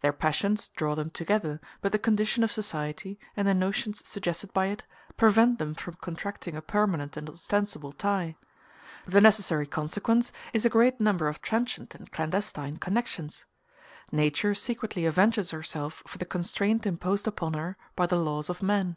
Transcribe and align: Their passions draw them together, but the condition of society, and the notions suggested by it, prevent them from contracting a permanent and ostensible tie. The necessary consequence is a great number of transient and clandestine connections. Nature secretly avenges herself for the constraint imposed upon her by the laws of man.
Their 0.00 0.14
passions 0.14 0.68
draw 0.70 0.94
them 0.94 1.10
together, 1.10 1.60
but 1.82 1.92
the 1.92 1.98
condition 1.98 2.42
of 2.42 2.50
society, 2.50 3.18
and 3.36 3.46
the 3.46 3.52
notions 3.52 4.00
suggested 4.08 4.50
by 4.54 4.68
it, 4.68 4.86
prevent 5.18 5.58
them 5.58 5.74
from 5.74 5.92
contracting 6.00 6.56
a 6.56 6.62
permanent 6.62 7.18
and 7.18 7.28
ostensible 7.28 7.92
tie. 7.92 8.34
The 9.06 9.20
necessary 9.20 9.66
consequence 9.66 10.32
is 10.54 10.64
a 10.64 10.70
great 10.70 11.02
number 11.02 11.28
of 11.28 11.42
transient 11.42 11.94
and 11.94 12.10
clandestine 12.10 12.78
connections. 12.78 13.44
Nature 14.10 14.54
secretly 14.54 15.06
avenges 15.06 15.50
herself 15.50 16.02
for 16.06 16.16
the 16.16 16.24
constraint 16.24 16.86
imposed 16.86 17.26
upon 17.28 17.52
her 17.52 17.76
by 17.94 18.06
the 18.06 18.16
laws 18.16 18.48
of 18.48 18.62
man. 18.62 18.96